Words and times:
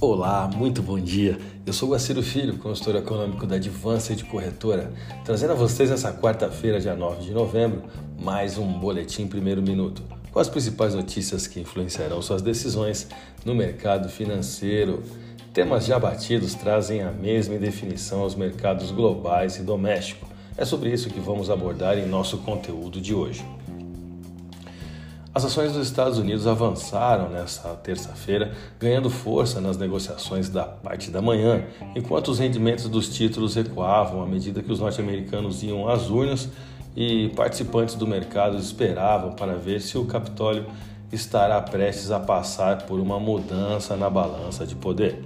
Olá, 0.00 0.50
muito 0.56 0.82
bom 0.82 0.98
dia. 0.98 1.38
Eu 1.66 1.74
sou 1.74 1.90
Guaciro 1.90 2.22
Filho, 2.22 2.56
consultor 2.56 2.96
econômico 2.96 3.46
da 3.46 3.56
Advance 3.56 4.14
de 4.16 4.24
Corretora, 4.24 4.90
trazendo 5.24 5.52
a 5.52 5.56
vocês 5.56 5.90
nessa 5.90 6.10
quarta-feira, 6.12 6.80
dia 6.80 6.94
9 6.94 7.22
de 7.22 7.32
novembro, 7.32 7.82
mais 8.18 8.56
um 8.56 8.66
boletim 8.78 9.26
primeiro 9.26 9.60
minuto, 9.60 10.02
com 10.32 10.38
as 10.38 10.48
principais 10.48 10.94
notícias 10.94 11.46
que 11.46 11.60
influenciarão 11.60 12.22
suas 12.22 12.40
decisões 12.40 13.08
no 13.44 13.54
mercado 13.54 14.08
financeiro. 14.08 15.02
Temas 15.52 15.84
já 15.84 15.98
batidos 15.98 16.54
trazem 16.54 17.02
a 17.02 17.10
mesma 17.10 17.58
definição 17.58 18.20
aos 18.20 18.34
mercados 18.34 18.90
globais 18.90 19.56
e 19.56 19.62
doméstico. 19.62 20.26
É 20.56 20.64
sobre 20.64 20.90
isso 20.90 21.10
que 21.10 21.20
vamos 21.20 21.50
abordar 21.50 21.98
em 21.98 22.06
nosso 22.06 22.38
conteúdo 22.38 23.00
de 23.00 23.14
hoje. 23.14 23.44
As 25.32 25.44
ações 25.44 25.72
dos 25.72 25.86
Estados 25.86 26.18
Unidos 26.18 26.44
avançaram 26.44 27.28
nesta 27.28 27.68
terça-feira, 27.76 28.52
ganhando 28.80 29.08
força 29.08 29.60
nas 29.60 29.78
negociações 29.78 30.48
da 30.48 30.64
parte 30.64 31.08
da 31.08 31.22
manhã, 31.22 31.62
enquanto 31.94 32.32
os 32.32 32.40
rendimentos 32.40 32.88
dos 32.88 33.08
títulos 33.08 33.54
recuavam 33.54 34.22
à 34.22 34.26
medida 34.26 34.60
que 34.60 34.72
os 34.72 34.80
norte-americanos 34.80 35.62
iam 35.62 35.88
às 35.88 36.10
urnas 36.10 36.48
e 36.96 37.28
participantes 37.36 37.94
do 37.94 38.08
mercado 38.08 38.56
esperavam 38.56 39.30
para 39.30 39.54
ver 39.54 39.80
se 39.80 39.96
o 39.96 40.04
Capitólio 40.04 40.66
estará 41.12 41.60
prestes 41.60 42.10
a 42.10 42.18
passar 42.18 42.82
por 42.86 42.98
uma 42.98 43.20
mudança 43.20 43.96
na 43.96 44.10
balança 44.10 44.66
de 44.66 44.74
poder. 44.74 45.22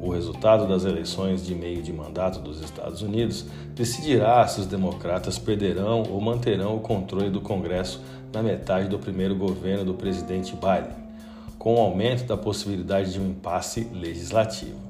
O 0.00 0.10
resultado 0.10 0.66
das 0.66 0.84
eleições 0.84 1.44
de 1.44 1.54
meio 1.54 1.82
de 1.82 1.92
mandato 1.92 2.40
dos 2.40 2.62
Estados 2.62 3.02
Unidos 3.02 3.44
decidirá 3.74 4.46
se 4.48 4.60
os 4.60 4.66
democratas 4.66 5.38
perderão 5.38 6.04
ou 6.10 6.18
manterão 6.20 6.74
o 6.76 6.80
controle 6.80 7.28
do 7.28 7.40
Congresso 7.42 8.00
na 8.32 8.42
metade 8.42 8.88
do 8.88 8.98
primeiro 8.98 9.36
governo 9.36 9.84
do 9.84 9.94
presidente 9.94 10.54
Biden, 10.54 10.96
com 11.58 11.74
o 11.74 11.80
aumento 11.80 12.24
da 12.24 12.36
possibilidade 12.36 13.12
de 13.12 13.20
um 13.20 13.28
impasse 13.28 13.86
legislativo. 13.92 14.89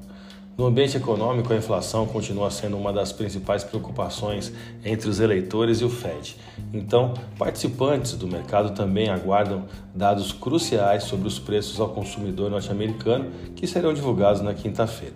No 0.57 0.67
ambiente 0.67 0.97
econômico, 0.97 1.53
a 1.53 1.55
inflação 1.55 2.05
continua 2.05 2.51
sendo 2.51 2.77
uma 2.77 2.91
das 2.91 3.11
principais 3.11 3.63
preocupações 3.63 4.51
entre 4.83 5.09
os 5.09 5.19
eleitores 5.19 5.79
e 5.79 5.85
o 5.85 5.89
Fed. 5.89 6.35
Então, 6.73 7.13
participantes 7.37 8.13
do 8.13 8.27
mercado 8.27 8.75
também 8.75 9.09
aguardam 9.09 9.63
dados 9.95 10.31
cruciais 10.33 11.03
sobre 11.03 11.27
os 11.27 11.39
preços 11.39 11.79
ao 11.79 11.89
consumidor 11.89 12.51
norte-americano 12.51 13.31
que 13.55 13.65
serão 13.65 13.93
divulgados 13.93 14.41
na 14.41 14.53
quinta-feira. 14.53 15.15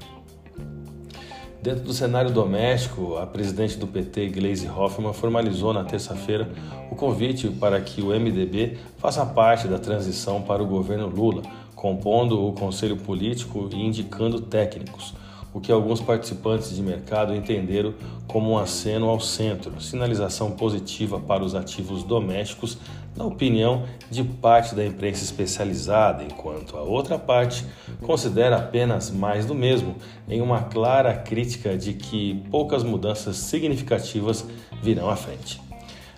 Dentro 1.62 1.84
do 1.84 1.94
cenário 1.94 2.32
doméstico, 2.32 3.18
a 3.18 3.26
presidente 3.26 3.78
do 3.78 3.88
PT, 3.88 4.30
Gleisi 4.30 4.70
Hoffmann, 4.70 5.14
formalizou 5.14 5.74
na 5.74 5.84
terça-feira 5.84 6.48
o 6.92 6.96
convite 6.96 7.50
para 7.50 7.82
que 7.82 8.02
o 8.02 8.08
MDB 8.08 8.78
faça 8.98 9.26
parte 9.26 9.68
da 9.68 9.80
transição 9.80 10.42
para 10.42 10.64
o 10.64 10.66
governo 10.66 11.08
Lula, 11.08 11.42
compondo 11.76 12.48
o 12.48 12.54
conselho 12.54 12.96
político 12.98 13.68
e 13.74 13.84
indicando 13.84 14.40
técnicos 14.42 15.14
o 15.56 15.62
que 15.62 15.72
alguns 15.72 16.02
participantes 16.02 16.76
de 16.76 16.84
mercado 16.84 17.34
entenderam 17.34 17.94
como 18.28 18.52
um 18.52 18.58
aceno 18.58 19.08
ao 19.08 19.22
centro, 19.22 19.80
sinalização 19.80 20.52
positiva 20.52 21.18
para 21.18 21.46
os 21.46 21.56
ativos 21.56 22.04
domésticos, 22.04 22.78
na 23.16 23.24
opinião 23.24 23.86
de 24.12 24.22
parte 24.22 24.76
da 24.76 24.86
imprensa 24.86 25.24
especializada, 25.24 26.26
enquanto 26.26 26.76
a 26.76 26.82
outra 26.82 27.18
parte 27.18 27.66
considera 28.02 28.58
apenas 28.58 29.10
mais 29.10 29.46
do 29.46 29.56
mesmo, 29.56 29.96
em 30.28 30.42
uma 30.42 30.64
clara 30.64 31.14
crítica 31.14 31.78
de 31.78 31.94
que 31.94 32.44
poucas 32.52 32.84
mudanças 32.84 33.38
significativas 33.38 34.46
virão 34.84 35.10
à 35.10 35.16
frente. 35.16 35.65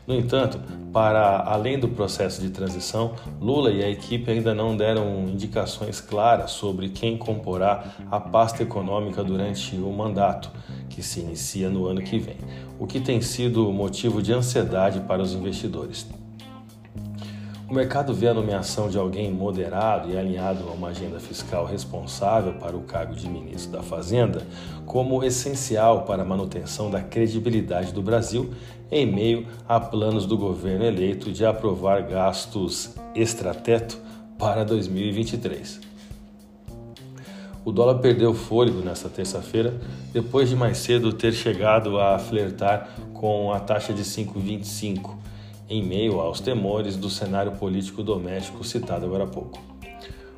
No 0.07 0.15
entanto, 0.15 0.57
para 0.93 1.41
além 1.41 1.77
do 1.77 1.89
processo 1.89 2.41
de 2.41 2.49
transição, 2.49 3.13
Lula 3.41 3.71
e 3.71 3.83
a 3.83 3.89
equipe 3.89 4.31
ainda 4.31 4.55
não 4.55 4.77
deram 4.77 5.27
indicações 5.27 5.99
claras 5.99 6.51
sobre 6.51 6.87
quem 6.87 7.17
comporá 7.17 7.83
a 8.09 8.17
pasta 8.17 8.63
econômica 8.63 9.21
durante 9.21 9.75
o 9.75 9.91
mandato, 9.91 10.49
que 10.89 11.03
se 11.03 11.19
inicia 11.19 11.69
no 11.69 11.87
ano 11.87 12.01
que 12.01 12.17
vem, 12.17 12.37
o 12.79 12.87
que 12.87 13.01
tem 13.01 13.19
sido 13.19 13.69
motivo 13.73 14.21
de 14.21 14.31
ansiedade 14.31 15.01
para 15.01 15.21
os 15.21 15.33
investidores. 15.33 16.07
O 17.69 17.73
mercado 17.73 18.13
vê 18.13 18.29
a 18.29 18.33
nomeação 18.33 18.89
de 18.89 18.97
alguém 18.97 19.29
moderado 19.29 20.09
e 20.09 20.17
alinhado 20.17 20.69
a 20.69 20.71
uma 20.71 20.87
agenda 20.87 21.19
fiscal 21.19 21.65
responsável 21.65 22.53
para 22.53 22.77
o 22.77 22.83
cargo 22.83 23.13
de 23.13 23.27
ministro 23.27 23.73
da 23.73 23.83
Fazenda 23.83 24.47
como 24.85 25.21
essencial 25.21 26.03
para 26.03 26.21
a 26.21 26.25
manutenção 26.25 26.89
da 26.89 27.01
credibilidade 27.01 27.91
do 27.91 28.01
Brasil 28.01 28.53
em 28.89 29.05
meio 29.05 29.47
a 29.67 29.81
planos 29.81 30.25
do 30.25 30.37
governo 30.37 30.85
eleito 30.85 31.29
de 31.29 31.45
aprovar 31.45 32.03
gastos 32.03 32.95
extrateto 33.13 33.97
para 34.39 34.63
2023. 34.63 35.81
O 37.65 37.71
dólar 37.73 37.95
perdeu 37.95 38.33
fôlego 38.33 38.79
nesta 38.79 39.09
terça-feira, 39.09 39.77
depois 40.13 40.47
de 40.47 40.55
mais 40.55 40.77
cedo 40.77 41.11
ter 41.11 41.33
chegado 41.33 41.99
a 41.99 42.17
flertar 42.17 42.87
com 43.13 43.51
a 43.51 43.59
taxa 43.59 43.93
de 43.93 44.03
5,25 44.03 45.17
em 45.69 45.83
meio 45.83 46.19
aos 46.19 46.39
temores 46.39 46.95
do 46.95 47.09
cenário 47.09 47.53
político 47.53 48.03
doméstico 48.03 48.63
citado 48.63 49.05
agora 49.05 49.25
há 49.25 49.27
pouco. 49.27 49.59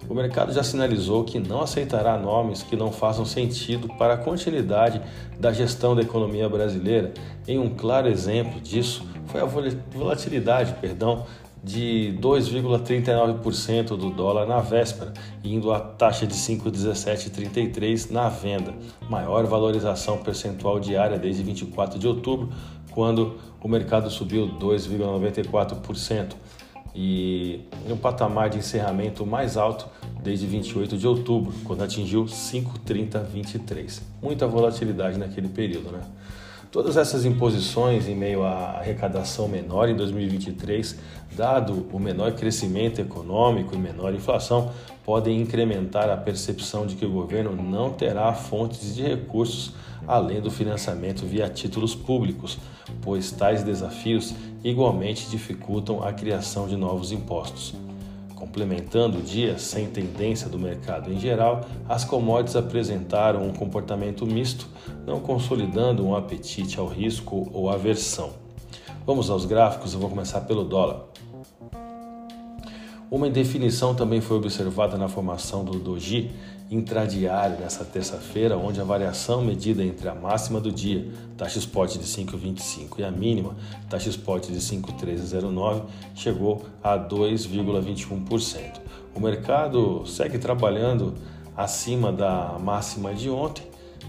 O 0.08 0.14
mercado 0.14 0.52
já 0.52 0.64
sinalizou 0.64 1.24
que 1.24 1.40
não 1.40 1.62
aceitará 1.62 2.18
nomes 2.18 2.64
que 2.64 2.76
não 2.76 2.92
façam 2.92 3.26
sentido 3.26 3.88
para 3.90 4.16
a 4.16 4.18
continuidade 4.18 5.02
da 5.40 5.52
gestão 5.52 5.96
da 5.96 6.02
economia 6.02 6.50
brasileira. 6.50 7.14
Em 7.48 7.60
um 7.60 7.70
claro 7.70 8.08
exemplo 8.08 8.60
disso 8.60 9.06
foi 9.28 9.42
a 9.42 9.46
volatilidade, 9.46 10.74
perdão, 10.82 11.26
de 11.64 12.18
2,39% 12.20 13.90
do 13.90 14.10
dólar 14.10 14.48
na 14.48 14.60
véspera, 14.60 15.14
indo 15.44 15.72
à 15.72 15.80
taxa 15.80 16.26
de 16.26 16.34
5,1733 16.34 18.10
na 18.12 18.30
venda, 18.30 18.74
maior 19.10 19.46
valorização 19.46 20.18
percentual 20.18 20.80
diária 20.80 21.20
desde 21.20 21.44
24 21.44 22.00
de 22.00 22.08
outubro, 22.08 22.50
quando 22.92 23.38
o 23.62 23.68
mercado 23.68 24.10
subiu 24.10 24.48
2,94% 24.60 26.34
e 26.96 27.62
um 27.88 27.96
patamar 27.98 28.50
de 28.50 28.58
encerramento 28.58 29.26
mais 29.26 29.58
alto 29.58 29.88
desde 30.22 30.46
28 30.46 30.98
de 30.98 31.08
outubro, 31.08 31.54
quando 31.64 31.84
atingiu 31.84 32.26
5,3023. 32.26 34.02
Muita 34.22 34.48
volatilidade 34.48 35.18
naquele 35.18 35.50
período, 35.50 35.92
né? 35.92 36.02
Todas 36.72 36.98
essas 36.98 37.26
imposições 37.26 38.08
em 38.08 38.16
meio 38.16 38.44
à 38.44 38.78
arrecadação 38.78 39.48
menor 39.48 39.90
em 39.90 39.96
2023, 39.96 40.96
dado 41.36 41.88
o 41.92 42.00
menor 42.00 42.34
crescimento 42.34 43.02
econômico 43.02 43.74
e 43.74 43.78
menor 43.80 44.14
inflação, 44.14 44.72
podem 45.04 45.42
incrementar 45.42 46.12
a 46.12 46.18
percepção 46.18 46.86
de 46.86 46.96
que 46.96 47.06
o 47.06 47.10
governo 47.10 47.56
não 47.56 47.92
terá 47.92 48.32
fontes 48.34 48.94
de 48.96 49.02
recursos 49.02 49.74
além 50.08 50.42
do 50.42 50.52
financiamento 50.52 51.26
via 51.26 51.50
títulos 51.50 51.96
públicos, 51.96 52.60
pois 53.02 53.32
tais 53.32 53.64
desafios 53.64 54.36
igualmente 54.64 55.28
dificultam 55.28 56.04
a 56.04 56.14
criação 56.14 56.68
de 56.68 56.76
novos 56.76 57.12
impostos. 57.12 57.74
Complementando 58.40 59.18
o 59.18 59.22
dia 59.22 59.60
sem 59.60 59.88
tendência 59.88 60.48
do 60.48 60.58
mercado 60.58 61.12
em 61.12 61.20
geral, 61.20 61.60
as 61.90 62.06
commodities 62.06 62.56
apresentaram 62.56 63.46
um 63.46 63.52
comportamento 63.52 64.26
misto, 64.26 64.66
não 65.06 65.20
consolidando 65.20 66.06
um 66.06 66.16
apetite 66.16 66.80
ao 66.80 66.88
risco 66.88 67.50
ou 67.54 67.70
aversão. 67.70 68.32
Vamos 69.06 69.30
aos 69.30 69.44
gráficos, 69.44 69.94
eu 69.94 70.00
vou 70.00 70.10
começar 70.10 70.40
pelo 70.42 70.64
dólar. 70.64 71.08
Uma 73.12 73.28
indefinição 73.28 73.96
também 73.96 74.22
foi 74.22 74.38
observada 74.38 74.96
na 74.96 75.08
formação 75.08 75.66
do 75.66 75.80
doji 75.80 76.30
intradiário 76.70 77.58
nessa 77.60 77.84
terça-feira, 77.84 78.56
onde 78.56 78.80
a 78.80 78.84
variação 78.84 79.42
medida 79.42 79.84
entre 79.84 80.08
a 80.08 80.14
máxima 80.14 80.62
do 80.62 80.72
dia, 80.72 81.08
taxa 81.36 81.58
spot 81.58 81.98
de 81.98 82.04
5,25 82.04 83.00
e 83.00 83.04
a 83.04 83.10
mínima, 83.10 83.56
taxa 83.90 84.10
spot 84.10 84.46
de 84.46 84.60
5,1309, 84.60 85.86
chegou 86.14 86.64
a 86.84 87.00
2,21%. 87.00 88.80
O 89.16 89.20
mercado 89.20 90.06
segue 90.06 90.38
trabalhando 90.38 91.16
acima 91.58 92.14
da 92.14 92.60
máxima 92.60 93.12
de 93.16 93.28
ontem, 93.28 93.66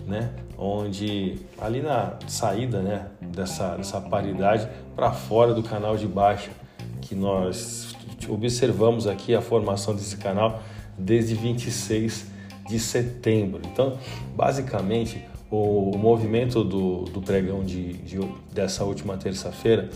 né, 0.06 0.30
onde 0.58 1.38
ali 1.58 1.80
na 1.80 2.18
saída 2.26 2.82
né, 2.82 3.06
dessa, 3.22 3.76
dessa 3.76 3.98
paridade 3.98 4.68
para 4.94 5.10
fora 5.10 5.54
do 5.54 5.62
canal 5.62 5.96
de 5.96 6.06
baixa 6.06 6.50
que 7.00 7.14
nós 7.14 7.94
observamos 8.28 9.06
aqui 9.06 9.34
a 9.34 9.40
formação 9.40 9.94
desse 9.94 10.16
canal 10.16 10.62
desde 10.98 11.34
26 11.34 12.26
de 12.68 12.78
setembro. 12.78 13.62
Então, 13.64 13.98
basicamente, 14.36 15.24
o, 15.50 15.96
movimento 15.98 16.62
do, 16.62 17.04
do 17.04 17.20
pregão 17.20 17.64
de, 17.64 17.94
de 17.94 18.18
dessa 18.52 18.84
última 18.84 19.16
terça-feira 19.16 19.90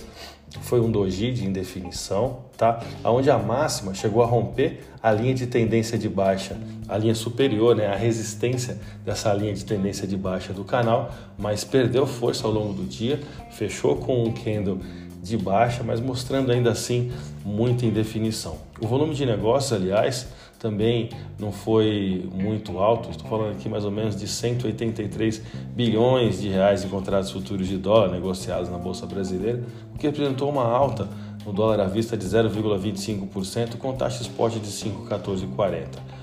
foi 0.63 0.81
um 0.81 0.91
doji 0.91 1.33
de 1.33 1.45
indefinição, 1.45 2.45
tá? 2.57 2.81
Onde 3.05 3.31
a 3.31 3.39
máxima 3.39 3.93
chegou 3.95 4.23
a 4.23 4.27
romper 4.27 4.85
a 5.03 5.13
linha 5.13 5.35
de 5.35 5.47
tendência 5.47 5.99
de 5.99 6.09
baixa, 6.09 6.57
a 6.89 6.97
linha 6.97 7.15
superior, 7.15 7.75
né? 7.75 7.87
A 7.87 7.97
resistência 7.97 8.79
dessa 9.05 9.33
linha 9.33 9.53
de 9.53 9.65
tendência 9.65 10.07
de 10.07 10.17
baixa 10.17 10.53
do 10.53 10.65
canal, 10.65 11.13
mas 11.37 11.65
perdeu 11.65 12.07
força 12.07 12.47
ao 12.47 12.53
longo 12.53 12.73
do 12.73 12.85
dia, 12.85 13.21
fechou 13.51 13.97
com 13.97 14.25
um 14.25 14.33
candle 14.33 14.79
de 15.25 15.39
baixa, 15.39 15.83
mas 15.83 16.01
mostrando 16.01 16.53
ainda 16.53 16.71
assim 16.71 17.11
muita 17.45 17.87
indefinição. 17.87 18.59
O 18.79 18.87
volume 18.87 19.15
de 19.15 19.25
negócios, 19.25 19.73
aliás, 19.73 20.29
também 20.59 21.09
não 21.39 21.51
foi 21.51 22.29
muito 22.33 22.79
alto, 22.79 23.11
estou 23.11 23.29
falando 23.29 23.53
aqui 23.53 23.69
mais 23.69 23.85
ou 23.85 23.91
menos 23.91 24.15
de 24.15 24.29
183 24.29 25.43
bilhões 25.75 26.41
de 26.41 26.49
reais 26.49 26.85
em 26.85 26.89
contratos 26.89 27.31
futuros 27.31 27.67
de 27.67 27.79
dólar 27.79 28.11
negociados 28.11 28.69
na 28.69 28.77
Bolsa 28.77 29.07
Brasileira, 29.07 29.63
o 29.95 29.99
que 29.99 30.07
representou 30.07 30.51
uma 30.51 30.65
alta 30.65 31.09
no 31.45 31.53
dólar 31.53 31.81
à 31.81 31.85
vista 31.85 32.17
de 32.17 32.27
0,25%, 32.27 33.77
com 33.77 33.93
taxa 33.95 34.23
spot 34.23 34.55
de 34.55 34.71
5,1440. 34.71 36.14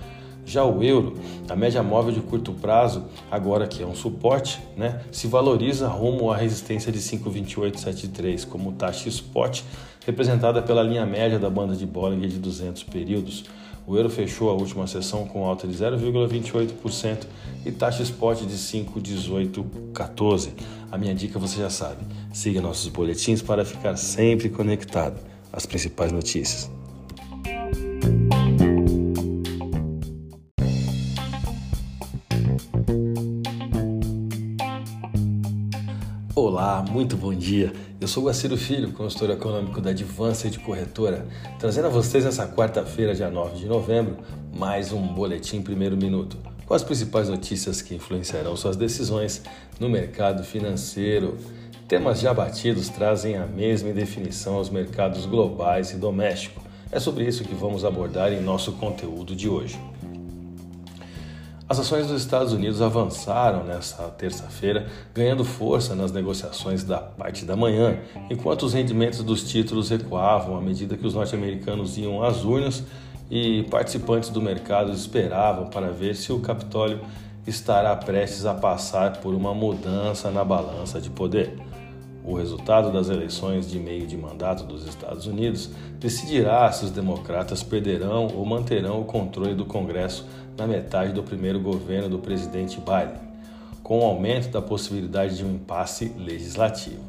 Já 0.45 0.65
o 0.65 0.83
euro, 0.83 1.15
a 1.47 1.55
média 1.55 1.81
móvel 1.81 2.13
de 2.13 2.21
curto 2.21 2.51
prazo, 2.53 3.05
agora 3.29 3.67
que 3.67 3.81
é 3.83 3.85
um 3.85 3.95
suporte, 3.95 4.59
né, 4.75 5.01
se 5.11 5.27
valoriza 5.27 5.87
rumo 5.87 6.31
à 6.31 6.37
resistência 6.37 6.91
de 6.91 6.99
5,2873 6.99 8.45
como 8.47 8.71
taxa 8.73 9.07
spot, 9.07 9.61
representada 10.05 10.61
pela 10.61 10.83
linha 10.83 11.05
média 11.05 11.39
da 11.39 11.49
banda 11.49 11.75
de 11.75 11.85
Bollinger 11.85 12.29
de 12.29 12.39
200 12.39 12.83
períodos. 12.83 13.45
O 13.85 13.97
euro 13.97 14.09
fechou 14.09 14.49
a 14.49 14.53
última 14.53 14.85
sessão 14.87 15.25
com 15.25 15.45
alta 15.45 15.67
de 15.67 15.73
0,28% 15.73 17.25
e 17.65 17.71
taxa 17.71 18.03
spot 18.03 18.41
de 18.41 18.55
5,1814. 18.55 20.49
A 20.91 20.97
minha 20.97 21.15
dica 21.15 21.39
você 21.39 21.59
já 21.59 21.69
sabe. 21.69 22.03
Siga 22.31 22.61
nossos 22.61 22.87
boletins 22.89 23.41
para 23.41 23.65
ficar 23.65 23.97
sempre 23.97 24.49
conectado 24.49 25.19
às 25.51 25.65
principais 25.65 26.11
notícias. 26.11 26.80
Olá, 36.33 36.81
muito 36.89 37.17
bom 37.17 37.33
dia. 37.33 37.73
Eu 37.99 38.07
sou 38.07 38.23
Guaciro 38.23 38.55
Filho, 38.55 38.93
consultor 38.93 39.31
econômico 39.31 39.81
da 39.81 39.89
Advanced 39.89 40.57
Corretora, 40.59 41.27
trazendo 41.59 41.87
a 41.87 41.89
vocês 41.89 42.23
nessa 42.23 42.47
quarta-feira, 42.47 43.13
dia 43.13 43.29
9 43.29 43.57
de 43.57 43.65
novembro, 43.65 44.15
mais 44.55 44.93
um 44.93 45.05
Boletim 45.07 45.61
Primeiro 45.61 45.97
Minuto, 45.97 46.37
com 46.65 46.73
as 46.73 46.85
principais 46.85 47.27
notícias 47.27 47.81
que 47.81 47.95
influenciarão 47.95 48.55
suas 48.55 48.77
decisões 48.77 49.43
no 49.77 49.89
mercado 49.89 50.41
financeiro. 50.41 51.37
Temas 51.85 52.21
já 52.21 52.33
batidos 52.33 52.87
trazem 52.87 53.35
a 53.35 53.45
mesma 53.45 53.89
indefinição 53.89 54.55
aos 54.55 54.69
mercados 54.69 55.25
globais 55.25 55.91
e 55.91 55.97
doméstico. 55.97 56.61
É 56.89 56.99
sobre 56.99 57.25
isso 57.25 57.43
que 57.43 57.53
vamos 57.53 57.83
abordar 57.83 58.31
em 58.31 58.39
nosso 58.39 58.71
conteúdo 58.73 59.35
de 59.35 59.49
hoje. 59.49 59.77
As 61.71 61.79
ações 61.79 62.07
dos 62.07 62.21
Estados 62.21 62.51
Unidos 62.51 62.81
avançaram 62.81 63.63
nesta 63.63 64.03
terça-feira, 64.09 64.87
ganhando 65.15 65.45
força 65.45 65.95
nas 65.95 66.11
negociações 66.11 66.83
da 66.83 66.97
parte 66.97 67.45
da 67.45 67.55
manhã, 67.55 67.97
enquanto 68.29 68.63
os 68.63 68.73
rendimentos 68.73 69.23
dos 69.23 69.49
títulos 69.49 69.89
recuavam 69.89 70.57
à 70.57 70.61
medida 70.61 70.97
que 70.97 71.07
os 71.07 71.13
norte-americanos 71.13 71.97
iam 71.97 72.21
às 72.21 72.43
urnas 72.43 72.83
e 73.29 73.63
participantes 73.71 74.27
do 74.27 74.41
mercado 74.41 74.91
esperavam 74.91 75.67
para 75.67 75.91
ver 75.91 76.13
se 76.17 76.33
o 76.33 76.41
Capitólio 76.41 76.99
estará 77.47 77.95
prestes 77.95 78.45
a 78.45 78.53
passar 78.53 79.21
por 79.21 79.33
uma 79.33 79.53
mudança 79.53 80.29
na 80.29 80.43
balança 80.43 80.99
de 80.99 81.09
poder. 81.09 81.55
O 82.23 82.35
resultado 82.35 82.91
das 82.91 83.09
eleições 83.09 83.67
de 83.67 83.79
meio 83.79 84.05
de 84.05 84.15
mandato 84.15 84.63
dos 84.63 84.85
Estados 84.85 85.25
Unidos 85.25 85.69
decidirá 85.99 86.71
se 86.71 86.85
os 86.85 86.91
democratas 86.91 87.63
perderão 87.63 88.27
ou 88.35 88.45
manterão 88.45 89.01
o 89.01 89.05
controle 89.05 89.55
do 89.55 89.65
Congresso 89.65 90.25
na 90.61 90.67
metade 90.67 91.11
do 91.11 91.23
primeiro 91.23 91.59
governo 91.59 92.07
do 92.07 92.19
presidente 92.19 92.79
Biden, 92.79 93.19
com 93.81 93.99
o 93.99 94.03
aumento 94.03 94.49
da 94.49 94.61
possibilidade 94.61 95.35
de 95.35 95.43
um 95.43 95.55
impasse 95.55 96.13
legislativo. 96.15 97.01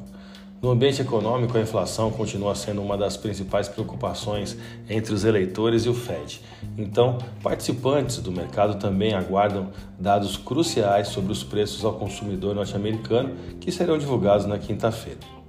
No 0.62 0.70
ambiente 0.70 1.02
econômico, 1.02 1.58
a 1.58 1.60
inflação 1.60 2.10
continua 2.10 2.54
sendo 2.54 2.80
uma 2.80 2.96
das 2.96 3.16
principais 3.16 3.68
preocupações 3.68 4.56
entre 4.88 5.12
os 5.12 5.24
eleitores 5.24 5.84
e 5.84 5.90
o 5.90 5.94
Fed. 5.94 6.40
Então, 6.78 7.18
participantes 7.42 8.18
do 8.18 8.32
mercado 8.32 8.78
também 8.78 9.12
aguardam 9.12 9.68
dados 9.98 10.36
cruciais 10.38 11.08
sobre 11.08 11.30
os 11.32 11.44
preços 11.44 11.84
ao 11.84 11.94
consumidor 11.94 12.54
norte-americano 12.54 13.34
que 13.60 13.70
serão 13.70 13.98
divulgados 13.98 14.46
na 14.46 14.56
quinta-feira. 14.56 15.41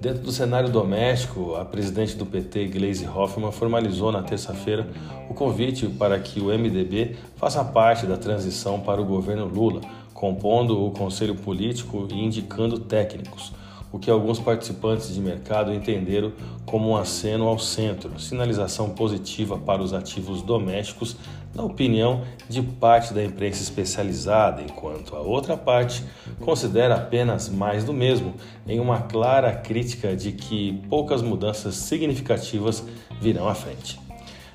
Dentro 0.00 0.22
do 0.22 0.32
cenário 0.32 0.70
doméstico, 0.70 1.56
a 1.56 1.64
presidente 1.64 2.16
do 2.16 2.24
PT, 2.24 2.68
Gleisi 2.68 3.06
Hoffmann, 3.06 3.52
formalizou 3.52 4.10
na 4.10 4.22
terça-feira 4.22 4.88
o 5.28 5.34
convite 5.34 5.86
para 5.88 6.18
que 6.18 6.40
o 6.40 6.46
MDB 6.46 7.16
faça 7.36 7.62
parte 7.62 8.06
da 8.06 8.16
transição 8.16 8.80
para 8.80 8.98
o 8.98 9.04
governo 9.04 9.44
Lula, 9.44 9.82
compondo 10.14 10.86
o 10.86 10.90
conselho 10.90 11.34
político 11.34 12.08
e 12.10 12.18
indicando 12.18 12.78
técnicos 12.78 13.52
o 13.92 13.98
que 13.98 14.10
alguns 14.10 14.38
participantes 14.38 15.12
de 15.12 15.20
mercado 15.20 15.72
entenderam 15.72 16.32
como 16.64 16.90
um 16.90 16.96
aceno 16.96 17.46
ao 17.48 17.58
centro, 17.58 18.18
sinalização 18.20 18.90
positiva 18.90 19.58
para 19.58 19.82
os 19.82 19.92
ativos 19.92 20.42
domésticos, 20.42 21.16
na 21.54 21.64
opinião 21.64 22.22
de 22.48 22.62
parte 22.62 23.12
da 23.12 23.24
imprensa 23.24 23.62
especializada, 23.62 24.62
enquanto 24.62 25.16
a 25.16 25.20
outra 25.20 25.56
parte 25.56 26.04
considera 26.40 26.94
apenas 26.94 27.48
mais 27.48 27.84
do 27.84 27.92
mesmo, 27.92 28.34
em 28.66 28.78
uma 28.78 29.02
clara 29.02 29.52
crítica 29.52 30.14
de 30.14 30.32
que 30.32 30.80
poucas 30.88 31.22
mudanças 31.22 31.74
significativas 31.74 32.84
virão 33.20 33.48
à 33.48 33.54
frente. 33.54 33.98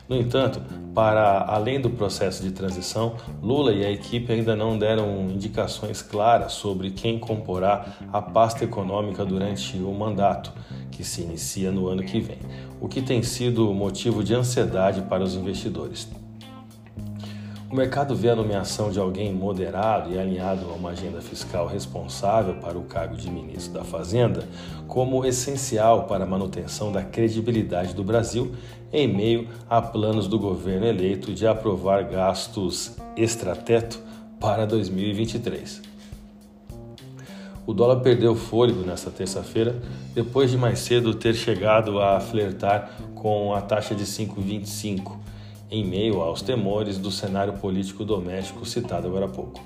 No 0.08 0.16
entanto, 0.16 0.62
para 0.94 1.46
além 1.48 1.82
do 1.82 1.90
processo 1.90 2.44
de 2.44 2.52
transição, 2.52 3.16
Lula 3.42 3.74
e 3.74 3.84
a 3.84 3.92
equipe 3.92 4.32
ainda 4.32 4.56
não 4.56 4.78
deram 4.78 5.30
indicações 5.32 6.04
claras 6.04 6.54
sobre 6.54 6.92
quem 6.92 7.18
comporá 7.18 7.98
a 8.14 8.22
pasta 8.22 8.64
econômica 8.64 9.26
durante 9.26 9.78
o 9.78 9.92
mandato, 9.92 10.54
que 10.92 11.04
se 11.04 11.22
inicia 11.22 11.72
no 11.72 11.88
ano 11.88 12.04
que 12.04 12.20
vem, 12.20 12.38
o 12.80 12.88
que 12.88 13.02
tem 13.02 13.24
sido 13.24 13.74
motivo 13.74 14.24
de 14.24 14.36
ansiedade 14.36 15.02
para 15.02 15.24
os 15.24 15.34
investidores. 15.34 16.08
O 17.76 17.78
mercado 17.78 18.16
vê 18.16 18.30
a 18.30 18.36
nomeação 18.38 18.90
de 18.90 18.98
alguém 18.98 19.34
moderado 19.34 20.10
e 20.10 20.18
alinhado 20.18 20.66
a 20.70 20.76
uma 20.76 20.92
agenda 20.92 21.20
fiscal 21.20 21.68
responsável 21.68 22.56
para 22.56 22.78
o 22.78 22.84
cargo 22.84 23.18
de 23.18 23.30
ministro 23.30 23.74
da 23.74 23.84
Fazenda 23.84 24.48
como 24.88 25.26
essencial 25.26 26.06
para 26.06 26.24
a 26.24 26.26
manutenção 26.26 26.90
da 26.90 27.04
credibilidade 27.04 27.94
do 27.94 28.02
Brasil 28.02 28.56
em 28.94 29.14
meio 29.14 29.50
a 29.70 29.82
planos 29.82 30.26
do 30.26 30.40
governo 30.40 30.86
eleito 30.86 31.34
de 31.34 31.46
aprovar 31.46 32.06
gastos 32.06 32.96
extrateto 33.18 34.00
para 34.40 34.66
2023. 34.66 35.82
O 37.68 37.74
dólar 37.74 38.00
perdeu 38.00 38.38
fôlego 38.38 38.86
nesta 38.86 39.12
terça-feira, 39.12 39.82
depois 40.14 40.50
de 40.50 40.58
mais 40.58 40.80
cedo 40.80 41.14
ter 41.14 41.34
chegado 41.36 42.00
a 42.00 42.22
flertar 42.22 42.90
com 43.14 43.54
a 43.54 43.60
taxa 43.60 43.94
de 43.94 44.06
5,25 44.06 45.35
em 45.70 45.84
meio 45.84 46.22
aos 46.22 46.42
temores 46.42 46.98
do 46.98 47.12
cenário 47.12 47.54
político 47.54 48.06
doméstico 48.06 48.66
citado 48.66 49.08
agora 49.08 49.26
há 49.26 49.30
pouco. 49.30 49.62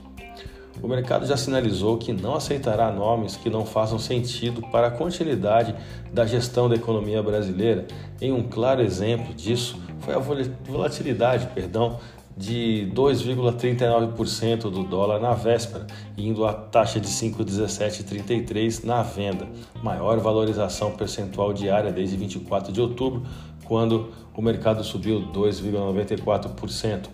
O 0.82 0.88
mercado 0.88 1.26
já 1.26 1.36
sinalizou 1.36 1.98
que 1.98 2.14
não 2.14 2.36
aceitará 2.36 2.90
nomes 2.92 3.36
que 3.36 3.50
não 3.50 3.66
façam 3.66 4.00
sentido 4.00 4.62
para 4.72 4.88
a 4.88 4.92
continuidade 4.92 5.76
da 6.14 6.26
gestão 6.26 6.70
da 6.70 6.76
economia 6.76 7.22
brasileira. 7.22 7.86
Em 8.22 8.32
um 8.32 8.44
claro 8.44 8.82
exemplo 8.82 9.34
disso 9.34 9.78
foi 10.00 10.14
a 10.14 10.20
volatilidade, 10.20 11.48
perdão, 11.54 12.00
de 12.40 12.90
2,39% 12.96 14.70
do 14.70 14.84
dólar 14.84 15.20
na 15.20 15.34
véspera, 15.34 15.86
indo 16.18 16.46
à 16.46 16.54
taxa 16.54 16.98
de 16.98 17.10
5,1733 17.10 18.86
na 18.86 19.04
venda, 19.04 19.46
maior 19.84 20.18
valorização 20.20 20.92
percentual 20.92 21.52
diária 21.52 21.92
desde 21.92 22.16
24 22.16 22.72
de 22.72 22.80
outubro, 22.80 23.24
quando 23.70 24.10
o 24.36 24.42
mercado 24.42 24.84
subiu 24.84 25.22
2,94% 25.32 27.08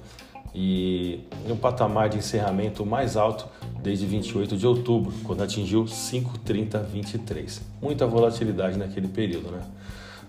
e 0.56 1.20
um 1.50 1.58
patamar 1.58 2.08
de 2.08 2.18
encerramento 2.18 2.86
mais 2.86 3.18
alto 3.18 3.46
desde 3.84 4.06
28 4.06 4.56
de 4.56 4.66
outubro, 4.66 5.14
quando 5.26 5.44
atingiu 5.44 5.84
5,3023. 5.84 7.60
Muita 7.82 8.08
volatilidade 8.08 8.78
naquele 8.78 9.10
período, 9.10 9.52
né? 9.52 9.60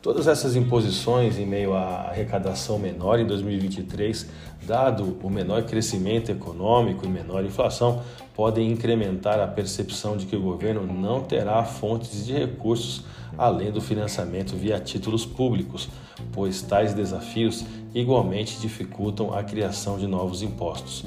Todas 0.03 0.27
essas 0.27 0.57
imposições 0.57 1.39
em 1.39 1.47
meio 1.47 1.75
à 1.75 2.09
arrecadação 2.11 2.79
menor 2.79 3.21
em 3.21 3.27
2023, 3.27 4.29
dado 4.67 5.17
o 5.23 5.31
menor 5.31 5.63
crescimento 5.63 6.31
econômico 6.31 7.07
e 7.07 7.09
menor 7.09 7.45
inflação, 7.45 8.03
podem 8.35 8.71
incrementar 8.71 9.39
a 9.41 9.47
percepção 9.47 10.17
de 10.17 10.27
que 10.27 10.37
o 10.37 10.41
governo 10.41 10.87
não 10.87 11.23
terá 11.23 11.65
fontes 11.65 12.27
de 12.27 12.33
recursos 12.33 13.05
além 13.39 13.71
do 13.71 13.81
financiamento 13.81 14.57
via 14.57 14.81
títulos 14.81 15.25
públicos, 15.25 15.89
pois 16.33 16.63
tais 16.63 16.95
desafios 16.95 17.65
igualmente 17.95 18.61
dificultam 18.61 19.33
a 19.33 19.43
criação 19.43 19.99
de 19.99 20.07
novos 20.07 20.43
impostos. 20.43 21.05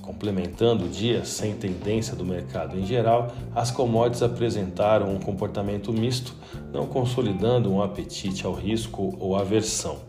Complementando 0.00 0.84
o 0.84 0.88
dia 0.88 1.24
sem 1.24 1.54
tendência 1.54 2.14
do 2.14 2.24
mercado 2.24 2.78
em 2.78 2.84
geral, 2.84 3.32
as 3.54 3.70
commodities 3.70 4.22
apresentaram 4.22 5.14
um 5.14 5.18
comportamento 5.18 5.92
misto, 5.92 6.34
não 6.72 6.86
consolidando 6.86 7.72
um 7.72 7.82
apetite 7.82 8.44
ao 8.44 8.52
risco 8.52 9.16
ou 9.18 9.36
aversão. 9.36 10.00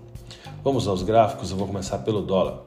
Vamos 0.63 0.87
aos 0.87 1.03
gráficos, 1.03 1.51
eu 1.51 1.57
vou 1.57 1.67
começar 1.67 1.99
pelo 1.99 2.21
dólar. 2.21 2.63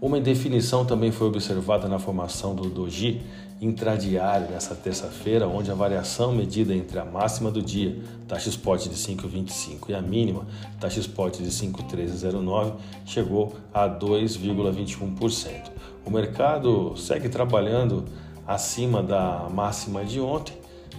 Uma 0.00 0.18
indefinição 0.18 0.84
também 0.84 1.10
foi 1.10 1.26
observada 1.26 1.88
na 1.88 1.98
formação 1.98 2.54
do 2.54 2.68
doji 2.68 3.22
intradiário 3.60 4.50
nessa 4.50 4.74
terça-feira, 4.74 5.48
onde 5.48 5.70
a 5.70 5.74
variação 5.74 6.34
medida 6.34 6.74
entre 6.74 6.98
a 6.98 7.04
máxima 7.04 7.50
do 7.50 7.62
dia, 7.62 7.98
taxa 8.28 8.50
spot 8.50 8.88
de 8.88 8.94
5,25 8.94 9.88
e 9.88 9.94
a 9.94 10.02
mínima, 10.02 10.46
taxa 10.78 11.00
spot 11.00 11.38
de 11.38 11.48
5,1309, 11.48 12.74
chegou 13.06 13.54
a 13.72 13.88
2,21%. 13.88 15.70
O 16.04 16.10
mercado 16.10 16.94
segue 16.98 17.30
trabalhando 17.30 18.04
acima 18.46 19.02
da 19.02 19.48
máxima 19.50 20.04
de 20.04 20.20
ontem, 20.20 20.54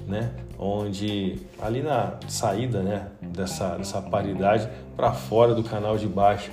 né? 0.07 0.33
onde 0.57 1.39
ali 1.61 1.83
na 1.83 2.15
saída 2.27 2.81
né, 2.81 3.07
dessa, 3.21 3.77
dessa 3.77 4.01
paridade 4.01 4.67
para 4.95 5.13
fora 5.13 5.53
do 5.53 5.63
canal 5.63 5.97
de 5.97 6.07
baixa, 6.07 6.51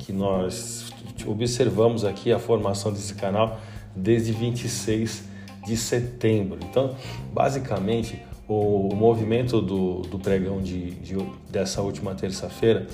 que 0.00 0.12
nós 0.12 0.92
observamos 1.26 2.04
aqui 2.04 2.32
a 2.32 2.38
formação 2.38 2.92
desse 2.92 3.14
canal 3.14 3.60
desde 3.94 4.32
26 4.32 5.24
de 5.64 5.76
setembro. 5.76 6.58
Então, 6.68 6.94
basicamente, 7.32 8.20
o, 8.46 8.88
o 8.92 8.96
movimento 8.96 9.60
do, 9.60 10.02
do 10.02 10.18
pregão 10.18 10.60
de, 10.60 10.90
de 10.90 11.16
dessa 11.50 11.80
última 11.80 12.14
terça-feira 12.14 12.86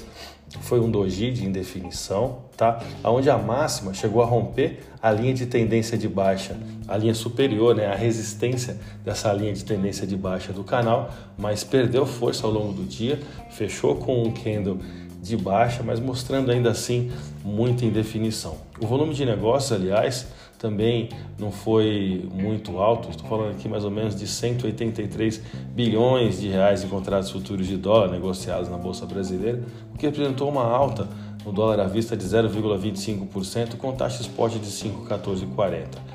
foi 0.63 0.81
um 0.81 0.91
doji 0.91 1.31
de 1.31 1.47
indefinição, 1.47 2.39
tá? 2.57 2.83
Onde 3.05 3.31
a 3.31 3.39
máxima 3.39 3.95
chegou 3.95 4.21
a 4.21 4.27
romper 4.27 4.81
a 5.01 5.13
linha 5.13 5.33
de 5.33 5.47
tendência 5.47 5.97
de 5.97 6.09
baixa, 6.09 6.57
a 6.89 6.97
linha 6.97 7.15
superior, 7.15 7.75
né? 7.75 7.87
A 7.87 7.95
resistência 7.95 8.77
dessa 9.05 9.33
linha 9.33 9.53
de 9.53 9.65
tendência 9.65 10.07
de 10.07 10.17
baixa 10.17 10.53
do 10.53 10.65
canal, 10.65 11.11
mas 11.39 11.63
perdeu 11.63 12.05
força 12.05 12.47
ao 12.47 12.53
longo 12.53 12.73
do 12.73 12.85
dia, 12.85 13.21
fechou 13.51 13.95
com 13.97 14.23
um 14.23 14.33
candle 14.33 14.79
de 15.21 15.37
baixa, 15.37 15.83
mas 15.83 16.01
mostrando 16.01 16.51
ainda 16.51 16.71
assim 16.71 17.11
muita 17.45 17.85
indefinição. 17.85 18.57
O 18.81 18.87
volume 18.87 19.15
de 19.15 19.25
negócio, 19.25 19.77
aliás, 19.77 20.27
também 20.59 21.09
não 21.39 21.51
foi 21.51 22.29
muito 22.33 22.79
alto, 22.79 23.09
estou 23.11 23.27
falando 23.29 23.53
aqui 23.53 23.69
mais 23.69 23.85
ou 23.85 23.91
menos 23.91 24.15
de 24.15 24.27
183 24.27 25.41
bilhões 25.75 26.41
de 26.41 26.49
reais 26.49 26.85
em 26.85 26.89
contratos 26.89 27.31
futuros 27.31 27.67
de 27.67 27.77
dólar 27.77 28.11
negociados 28.11 28.69
na 28.69 28.77
Bolsa 28.77 29.07
Brasileira, 29.07 29.63
o 29.95 29.97
que 29.97 30.07
representou 30.07 30.49
uma 30.49 30.65
alta 30.65 31.09
no 31.45 31.53
dólar 31.53 31.81
à 31.81 31.87
vista 31.87 32.17
de 32.17 32.25
0,25%, 32.25 33.77
com 33.77 33.93
taxa 33.93 34.21
spot 34.21 34.53
de 34.53 34.71
5,1440. 34.71 36.10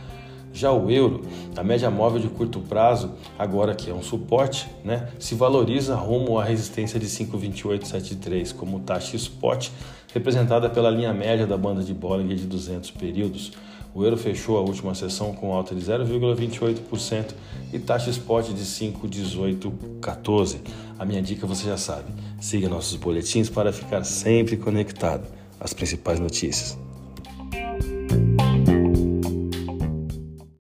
Já 0.55 0.71
o 0.71 0.89
euro, 0.89 1.21
a 1.57 1.61
média 1.61 1.91
móvel 1.91 2.21
de 2.21 2.29
curto 2.29 2.61
prazo, 2.61 3.11
agora 3.37 3.75
que 3.75 3.89
é 3.89 3.93
um 3.93 4.01
suporte, 4.01 4.69
né, 4.85 5.09
se 5.19 5.35
valoriza 5.35 5.93
rumo 5.95 6.39
à 6.39 6.45
resistência 6.45 6.97
de 6.97 7.07
5,2873 7.07 8.55
como 8.55 8.79
taxa 8.79 9.17
spot, 9.17 9.69
representada 10.13 10.69
pela 10.69 10.89
linha 10.89 11.13
média 11.13 11.45
da 11.45 11.57
banda 11.57 11.83
de 11.83 11.93
Bollinger 11.93 12.37
de 12.37 12.45
200 12.45 12.89
períodos. 12.91 13.51
O 13.93 14.05
euro 14.05 14.15
fechou 14.15 14.57
a 14.57 14.61
última 14.61 14.95
sessão 14.95 15.33
com 15.33 15.53
alta 15.53 15.75
de 15.75 15.81
0,28% 15.81 17.33
e 17.73 17.79
taxa 17.79 18.09
spot 18.09 18.47
de 18.47 18.63
5,1814. 18.63 20.59
A 20.97 21.03
minha 21.03 21.21
dica 21.21 21.45
você 21.45 21.65
já 21.65 21.75
sabe. 21.75 22.13
Siga 22.39 22.69
nossos 22.69 22.95
boletins 22.95 23.49
para 23.49 23.73
ficar 23.73 24.05
sempre 24.05 24.55
conectado 24.55 25.27
às 25.59 25.73
principais 25.73 26.17
notícias. 26.17 26.77